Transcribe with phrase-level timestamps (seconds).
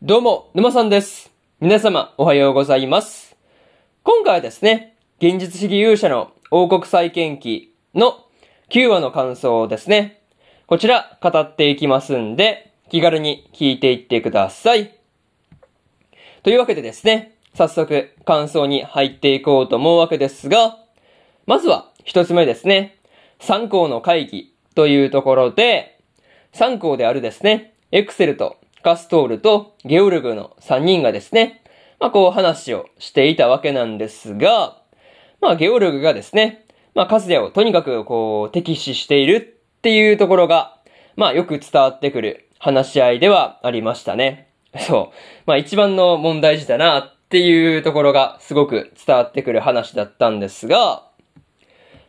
[0.00, 1.32] どうも、沼さんです。
[1.58, 3.36] 皆様、おはようございます。
[4.04, 8.24] 今回はですね、現実主義勇者の王国再建記の
[8.70, 10.22] 9話の感想をですね、
[10.68, 14.94] こちら語っていきますんで、気軽に聞いていってください。
[16.44, 20.78] というわけでですね、早速感想に入っていこうと思うわけですが、
[21.44, 23.00] まずは一つ目ですね、
[23.40, 25.98] 参考の会議というところで、
[26.52, 31.62] 参考であるですね、エクセルとカストールとゲオルグの3人がですね、
[31.98, 34.80] まあこう話をしていたわけなんですが、
[35.40, 36.64] まあゲオルグがですね、
[36.94, 39.36] まあカズヤをとにかくこう敵視している
[39.78, 40.78] っていうところが、
[41.16, 44.48] まあよく伝わってくる話し合いではありましたね。
[44.78, 45.16] そう。
[45.46, 51.04] まあ一番の問題児だなっていうところがすごく伝わってくる話だったんですが、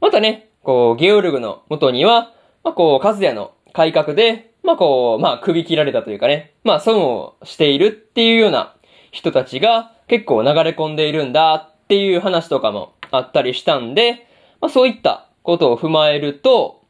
[0.00, 8.74] またね、こうゲオルグの元には、まあこうカズヤの改革で、まあこう、まあ首切られたというかね、まあ損をしているっていうような
[9.12, 14.26] 人たちが結構流れ込んでいるんだっていう話とかもあったりしたんで、
[14.60, 16.82] まあそういったことを踏まえると、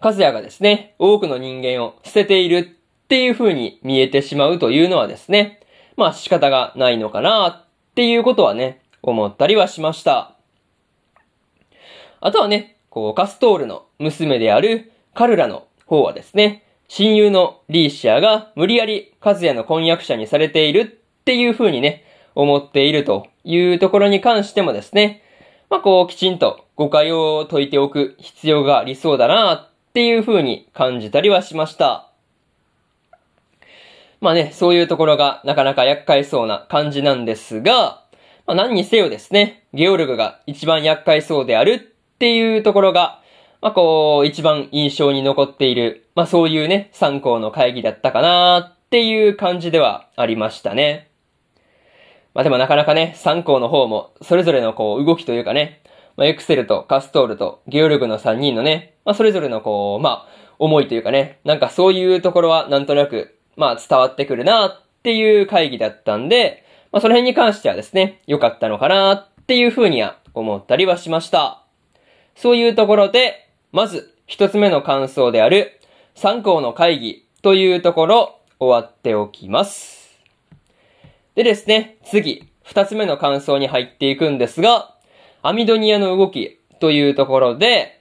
[0.00, 5.60] カズヤがですね、多くの人間を捨てているっていう風に見えてしまうというのはですね、
[5.96, 7.64] まあ仕方がないのかなっ
[7.96, 10.36] ていうことはね、思ったりはしました。
[12.20, 22.04] あとはね、こう、カストールの娘であるカルラの方はですね、親友のリーシアが無理やりカズヤの婚約者にされているっていう風にね、
[22.34, 25.22] 思っているというところに関してもですね、
[25.70, 32.10] まあこうきちんと誤解を解いておく必要がありそうだなっていう風に感じたりはしました。
[34.20, 38.02] まあね、そういうところがなかなか厄介そうな感じなんですが、
[38.46, 41.78] まあ何にせよですね、ゲオルグが一番厄介そうであるっ
[42.18, 43.20] ていうところが、
[43.64, 51.10] まあこう、一番印象に残っている、まあそういうね、参考の会議だったかなっていう感じではありましたね。
[52.34, 55.80] まあでもなかなかね、参考の方も、それぞれのこう、動きというかね、
[56.18, 71.62] まあエクセルとカストールとゲオルグの3人のね、まあそれぞれのこう、まあ、思いというかね、なんかそういうところはなんとなく、まあ伝わってくるなっていう会議だったんで、まあその辺に関してはですね、良かったのかなっていうふうには思ったりはしました。
[72.36, 73.43] そういうところで、
[73.74, 75.80] まず一つ目の感想である
[76.14, 80.16] 参考の会議というところ終わっておきます。
[81.34, 84.94] でですね、次、二つ目の感想に入っていくんですが、
[85.42, 88.00] アミドニアの動きというところで、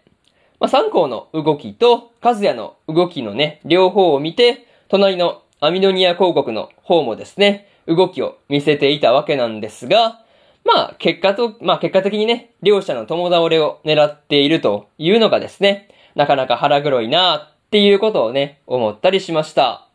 [0.60, 10.23] まあ、参考の動きとカズヤの動きのね、両方を見て、隣のアミドニア広告の方もですね、動きを見せていたわけなんですが、
[10.66, 19.88] まあ、結果と、まあ結果的にね、両者の共倒れを狙っているというのがですね、なかなか腹黒いなっていうことをね、思ったりしました。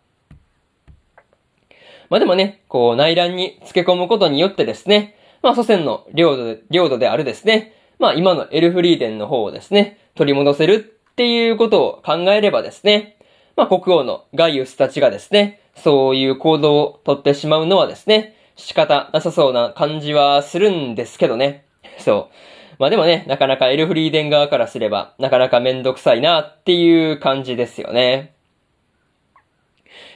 [2.10, 13.16] まあでもね、こう内乱に付け込むことによってですね、まあ祖先の領土で、領土であるですね、まあ今のエルフリーデンの方をですね、取り戻せるっていうことを考えればですね、
[13.56, 21.64] まあ国王のガイウスたちがですね、そういう行動をとってしまうのはですね、仕方なさそうな感じはするんですけどね。
[21.98, 22.34] そう。
[22.78, 28.34] まあでもね、なかなかエルフリーデン側からすれば、なかなかめんどくさいなっていう感じですよね。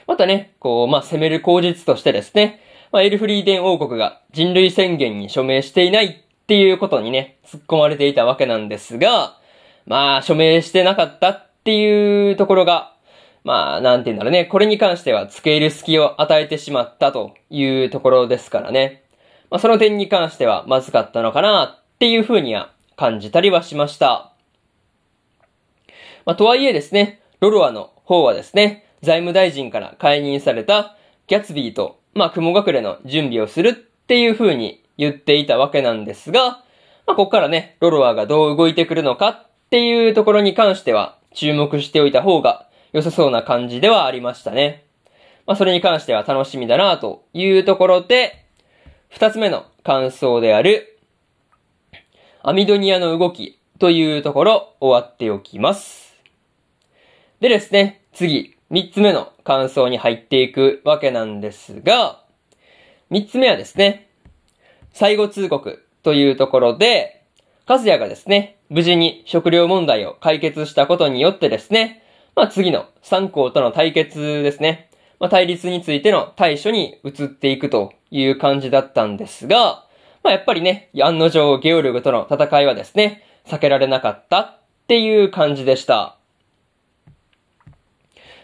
[0.07, 2.61] またね、こう、まあ攻める口実としてですね、
[2.91, 9.37] まあエルフリーデン王国が人類宣言に署名していないっていうことにね、突っ込まれていたわけなんですが、
[9.85, 12.92] まあ署名してなかったっていうところが、
[13.43, 14.45] まあ、なんて言うんだろうね。
[14.45, 19.03] これに関しては付け入る隙を与えてしまったというところですからね。
[19.49, 24.31] まあ、その点に関してはまずかったのかなっていうふうには感じたりはしました。
[26.25, 30.95] まあ、とはいえですね、ロロアの方はですね、財務大臣から解任された
[31.27, 36.63] ギャツビーと、まあ、雲隠れの準備をするっていうふうに言っていたわけなんですが、
[37.05, 44.85] まあ、ここからね、ロロアがどう動いてくるのかっていうところに関しては注目しておいた方が良さそうな感じではありましたね。
[45.47, 48.45] まあ、それに関しては楽しみだなというところで、
[49.09, 50.99] 二つ目の感想である、
[52.43, 56.15] アミドニアの動きというところ終わっておきます。
[57.39, 62.21] でですね、次、三つ目の感想に入っていくわけなんですが、
[63.09, 64.07] 三つ目はですね、
[64.91, 67.23] 最後通告というところで、
[67.65, 72.02] カズヤがですね、無事に食料問題を解決したことによってですね、
[72.35, 74.89] まあ次の三校との対決ですね。
[75.19, 79.85] まあ対立についての対処に移っていくという感じだったんですが、
[80.23, 84.57] まあやっぱりね、案の定ゲオルグとの戦いはですね、避けられなかったっ
[84.87, 86.17] ていう感じでした。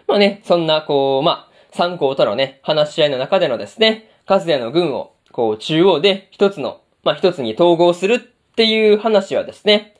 [0.07, 9.95] まあね、そんなこう、まあ参考とのね、話し合いの中でのですね、カズヤの軍を、こう、中央で一つの、まあ、一つに統合するっていう話はですね、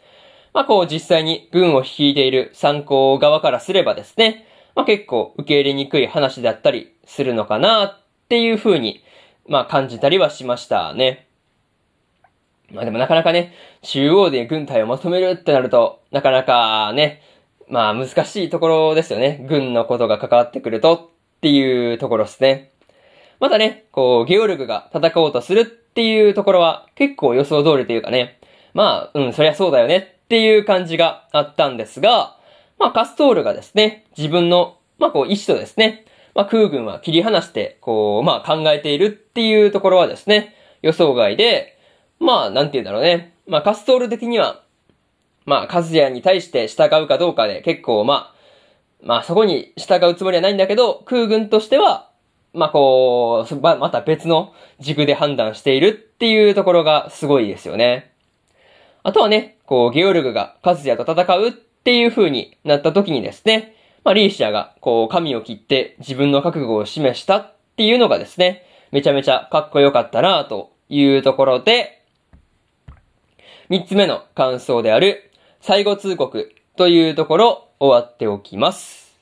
[0.54, 9.04] まあ、こう、実際に軍を率いている参考側からすればですね、まあ、結構受け入れにくい話だったりするのかなっていう風に、
[9.48, 11.28] まあ、感じたりはしましたね。
[12.72, 17.22] まあでもなかなかね、中央で軍隊をまとめるってなると、なかなかね、
[17.68, 19.46] まあ難しいところですよね。
[19.50, 22.72] 軍のことが関わってくるとっていうところですね。
[23.40, 28.40] またね、こう、ゲオルグが戦おうとするっていうところは結構予想通りというかね、
[28.74, 32.38] まあ、うん、そりゃそうだよねっていう感じがあったんですが、
[32.78, 36.06] まあカストールがですね、自分の、まあこう意志とですね、
[36.36, 41.78] まあ空軍は切り離して、こう、まあ考えているっていうところはですね、予想外で、
[42.20, 43.34] まあ、なんて言うんだろうね。
[43.48, 44.64] まあ、カストール的には、
[45.46, 48.36] まあ、カズヤに対して従うかどうかで結構、まあ、
[49.02, 52.10] まあ、そこに従うつもりはないんだけど、空軍としては、
[52.54, 58.12] まあ、こう、ま、また別の軸で判断しているっていうところがすごいですよね。
[59.04, 72.04] あとはね、こう、ゲオルグがカズヤと戦うっていう風になった時にですね、まあ、リーシアが、こう、髪を切って自分の覚悟を示したっていうのがですね、めちゃめちゃかっこよかったなというところで、
[73.70, 75.32] 三つ目の感想である、
[75.62, 79.16] 最後通告というところ終わっておきます。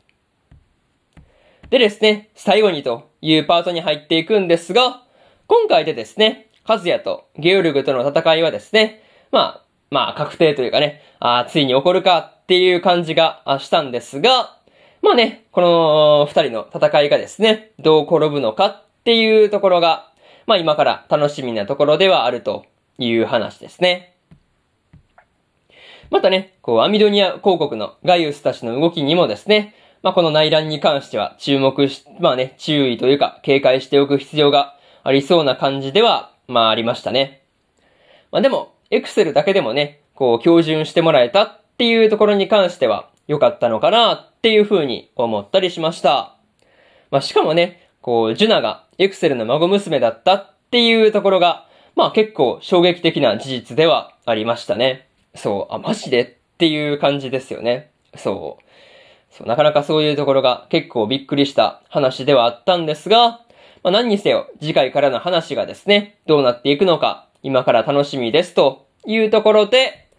[1.69, 5.03] でですね、最後にというパートに入っていくんですが、
[5.47, 14.57] 今回でですね、カズヤとゲオルグとの戦いはですね、まあ、まあ確定というかね、あついに起こるかっていう感じがしたんですが、
[15.01, 20.11] まあね、この二人の戦いがですね、どう転ぶのかっていうところが、
[20.45, 22.65] まあ今から楽しみなところではあると
[22.97, 24.15] いう話ですね。
[26.09, 37.43] またね、こう、アミドニア広告のガイウスたちの動きにもですね、まあ、この内乱に関しては注目し、まあね、注意というか警戒しておく必要がありそうな感じでは、まあありましたね。
[38.31, 46.35] まあでも、エクセルだけでもね、こう、標準してもらえたっていうところに関しては良かったのかなっていう風に思ったりしました。
[47.11, 55.07] まあしかもね、こう、ジュナがエクセルの孫娘だったっていうところが、まあ結構衝撃的な事実ではありましたね。
[55.35, 57.91] そう、あ、マジでっていう感じですよね。
[58.15, 58.63] そう。
[59.29, 63.41] そうなかなかそういうところが結構びっくりした話ではあったんですが、
[63.83, 70.09] まあ、何にせよ次回からの話がですね、どうなっていくのか、今から楽しみですというところで、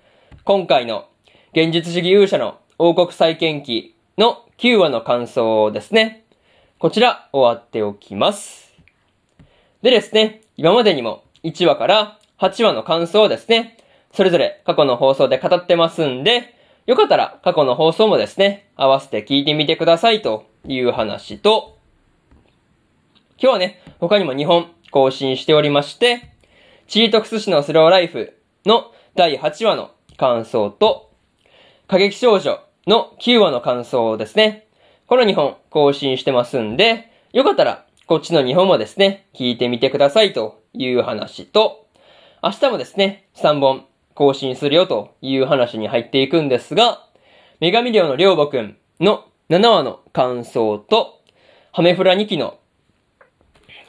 [0.44, 1.08] 今回の
[1.52, 6.24] 現実主義勇者の王国再建記の9話の感想ですね。
[6.78, 8.72] こちら終わっておきます。
[9.82, 13.76] でですね、今までにも1話から8話の感想をですね、
[14.12, 16.54] それぞれ過去の放送で語ってますんで、
[16.86, 21.76] よかったら過去の放送もですね、合わせて聞いてみてくださいという話と、
[23.40, 26.32] 今日はね、他にも2本更新しておりまして、
[26.88, 28.32] チートクス市のスローライフ
[28.64, 31.12] の第8話の感想と、
[31.86, 34.66] 過激少女の9話の感想ですね。
[35.06, 41.86] この2本更新してますんで、よかったらこっちの2本もですね、聞いてみてくださいという話と、
[42.42, 47.06] 明日もですね、3本更新するよという話に入っていくんですが、
[47.60, 51.20] 女神寮のりょうぼくんの7話の感想と、
[51.70, 52.58] ハメフラ2期の、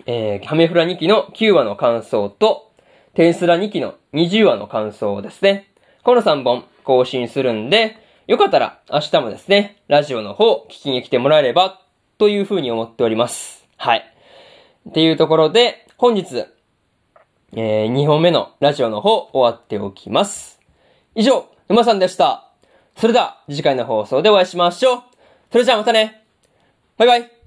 [0.05, 2.68] えー、ハメフラ2期の9話の感想と、
[3.15, 5.71] テスラ2期の20話の感想ですね。
[6.03, 7.97] この3本更新するんで、
[8.27, 11.81] よかったら明日もですね、ラジオの方聞きに来てもらえれば
[12.17, 13.67] というふうに思っております。
[13.77, 14.13] はい。
[14.89, 16.47] っていうところで、本日
[17.53, 20.59] えー、2本目のラジオの方終わっておきます。
[21.15, 22.51] 以上、沼さんでした。
[22.95, 25.03] それでは次回の放送でお会いしましょう。
[25.51, 26.23] それじゃあまたね。
[26.97, 27.38] バイバイ。